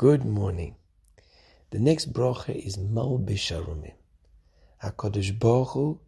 Good 0.00 0.24
morning. 0.24 0.76
The 1.72 1.78
next 1.78 2.14
bracha 2.14 2.56
is 2.56 2.78
Malbish 2.78 3.52
Harumim. 3.52 3.92
HaKadosh 4.82 5.38
Baruch 5.38 5.68
Hu, 5.72 6.00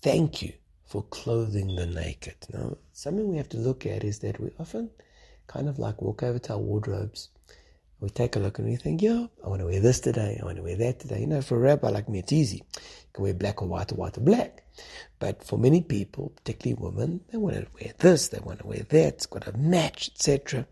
thank 0.00 0.40
you 0.40 0.54
for 0.86 1.02
clothing 1.02 1.76
the 1.76 1.84
naked. 1.84 2.36
Now, 2.54 2.78
something 2.94 3.28
we 3.28 3.36
have 3.36 3.50
to 3.50 3.58
look 3.58 3.84
at 3.84 4.02
is 4.02 4.20
that 4.20 4.40
we 4.40 4.50
often 4.58 4.88
kind 5.46 5.68
of 5.68 5.78
like 5.78 6.00
walk 6.00 6.22
over 6.22 6.38
to 6.38 6.54
our 6.54 6.58
wardrobes. 6.58 7.28
We 8.00 8.08
take 8.08 8.34
a 8.34 8.38
look 8.38 8.60
and 8.60 8.66
we 8.66 8.76
think, 8.76 9.02
yeah, 9.02 9.26
I 9.44 9.48
want 9.48 9.60
to 9.60 9.66
wear 9.66 9.80
this 9.80 10.00
today. 10.00 10.38
I 10.40 10.44
want 10.46 10.56
to 10.56 10.62
wear 10.62 10.76
that 10.76 11.00
today. 11.00 11.20
You 11.20 11.26
know, 11.26 11.42
for 11.42 11.56
a 11.56 11.60
rabbi 11.60 11.90
like 11.90 12.08
me, 12.08 12.20
it's 12.20 12.32
easy. 12.32 12.64
You 12.76 13.08
can 13.12 13.24
wear 13.24 13.34
black 13.34 13.60
or 13.60 13.68
white 13.68 13.92
or 13.92 13.96
white 13.96 14.16
or 14.16 14.22
black. 14.22 14.64
But 15.18 15.44
for 15.44 15.58
many 15.58 15.82
people, 15.82 16.32
particularly 16.34 16.82
women, 16.82 17.20
they 17.30 17.36
want 17.36 17.56
to 17.56 17.66
wear 17.78 17.92
this, 17.98 18.28
they 18.28 18.38
want 18.38 18.60
to 18.60 18.66
wear 18.66 18.86
that. 18.88 19.14
It's 19.16 19.26
got 19.26 19.42
to 19.42 19.52
match, 19.52 20.08
etc. 20.14 20.66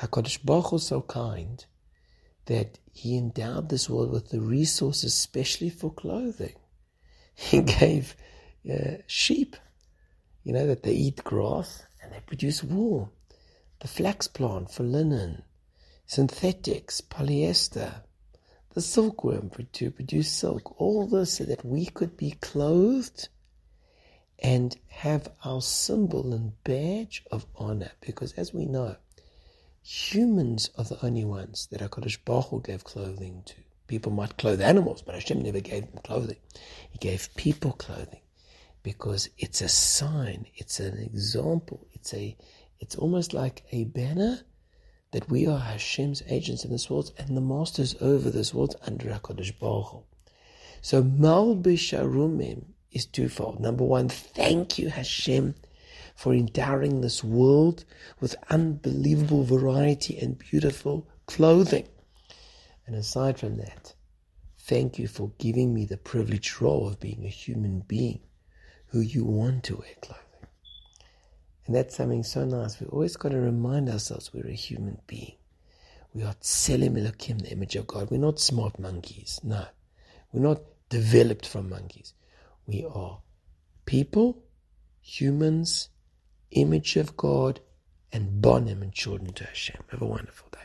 HaKadosh 0.00 0.44
Baruch 0.44 0.74
is 0.74 0.86
so 0.86 1.02
kind 1.02 1.64
that 2.46 2.78
He 2.92 3.16
endowed 3.16 3.68
this 3.68 3.90
world 3.90 4.10
with 4.10 4.30
the 4.30 4.40
resources, 4.40 5.12
especially 5.12 5.70
for 5.70 5.92
clothing. 5.92 6.54
He 7.34 7.62
gave 7.62 8.16
uh, 8.68 8.98
sheep, 9.06 9.56
you 10.44 10.52
know, 10.52 10.66
that 10.66 10.82
they 10.82 10.92
eat 10.92 11.22
grass 11.24 11.84
and 12.02 12.12
they 12.12 12.20
produce 12.20 12.64
wool. 12.64 13.12
The 13.80 13.88
flax 13.88 14.26
plant 14.26 14.70
for 14.72 14.82
linen, 14.82 15.42
synthetics, 16.06 17.00
polyester, 17.00 18.02
the 18.74 18.80
silkworm 18.80 19.50
to 19.72 19.90
produce 19.90 20.30
silk. 20.30 20.80
All 20.80 21.06
this 21.06 21.34
so 21.34 21.44
that 21.44 21.64
we 21.64 21.86
could 21.86 22.16
be 22.16 22.32
clothed 22.32 23.28
and 24.38 24.76
have 24.88 25.28
our 25.44 25.60
symbol 25.60 26.32
and 26.32 26.52
badge 26.64 27.24
of 27.30 27.46
honor. 27.56 27.92
Because 28.00 28.32
as 28.32 28.54
we 28.54 28.64
know, 28.64 28.96
humans 29.82 30.70
are 30.76 30.84
the 30.84 31.04
only 31.04 31.24
ones 31.24 31.68
that 31.70 31.80
HaKadosh 31.80 32.18
Baruch 32.24 32.46
Hu 32.46 32.60
gave 32.62 32.84
clothing 32.84 33.42
to. 33.46 33.54
People 33.86 34.12
might 34.12 34.36
clothe 34.36 34.60
animals, 34.60 35.02
but 35.02 35.14
Hashem 35.14 35.40
never 35.40 35.60
gave 35.60 35.90
them 35.90 36.00
clothing. 36.04 36.36
He 36.90 36.98
gave 36.98 37.34
people 37.36 37.72
clothing 37.72 38.20
because 38.82 39.30
it's 39.38 39.60
a 39.60 39.68
sign, 39.68 40.46
it's 40.54 40.78
an 40.78 40.98
example, 40.98 41.86
it's 41.92 42.12
a, 42.14 42.36
it's 42.78 42.96
almost 42.96 43.32
like 43.32 43.64
a 43.72 43.84
banner 43.84 44.40
that 45.12 45.30
we 45.30 45.46
are 45.46 45.58
Hashem's 45.58 46.22
agents 46.28 46.64
in 46.64 46.70
this 46.70 46.90
world 46.90 47.12
and 47.16 47.36
the 47.36 47.40
masters 47.40 47.94
over 48.00 48.30
this 48.30 48.52
world 48.52 48.76
under 48.86 49.06
HaKadosh 49.08 49.58
Baruch 49.58 49.86
Hu. 49.86 50.02
So 50.82 51.02
Malbish 51.02 51.98
Harumim 51.98 52.64
is 52.92 53.06
twofold. 53.06 53.60
Number 53.60 53.84
one, 53.84 54.08
thank 54.08 54.78
you 54.78 54.90
Hashem 54.90 55.54
for 56.18 56.34
endowing 56.34 57.00
this 57.00 57.22
world 57.22 57.84
with 58.18 58.34
unbelievable 58.50 59.44
variety 59.44 60.18
and 60.18 60.36
beautiful 60.36 61.06
clothing. 61.26 61.86
And 62.88 62.96
aside 62.96 63.38
from 63.38 63.58
that, 63.58 63.94
thank 64.58 64.98
you 64.98 65.06
for 65.06 65.30
giving 65.38 65.72
me 65.72 65.84
the 65.84 65.96
privileged 65.96 66.60
role 66.60 66.88
of 66.88 66.98
being 66.98 67.24
a 67.24 67.28
human 67.28 67.84
being 67.86 68.18
who 68.86 68.98
you 68.98 69.24
want 69.24 69.62
to 69.62 69.76
wear 69.76 69.94
clothing. 70.02 70.24
And 71.66 71.76
that's 71.76 71.94
something 71.94 72.24
so 72.24 72.44
nice. 72.44 72.80
We 72.80 72.88
always 72.88 73.16
got 73.16 73.28
to 73.28 73.38
remind 73.38 73.88
ourselves 73.88 74.34
we're 74.34 74.48
a 74.48 74.52
human 74.52 74.98
being. 75.06 75.36
We 76.14 76.24
are 76.24 76.34
Tselem 76.42 77.00
Elokim, 77.00 77.42
the 77.42 77.52
image 77.52 77.76
of 77.76 77.86
God. 77.86 78.10
We're 78.10 78.18
not 78.18 78.40
smart 78.40 78.80
monkeys. 78.80 79.38
No. 79.44 79.66
We're 80.32 80.42
not 80.42 80.62
developed 80.88 81.46
from 81.46 81.68
monkeys. 81.68 82.12
We 82.66 82.84
are 82.92 83.20
people, 83.86 84.42
humans, 85.00 85.90
image 86.50 86.96
of 86.96 87.16
God, 87.16 87.60
and 88.12 88.42
bonim 88.42 88.82
and 88.82 88.92
children 88.92 89.32
to 89.34 89.44
Hashem. 89.44 89.82
Have 89.88 90.02
a 90.02 90.06
wonderful 90.06 90.48
day. 90.52 90.58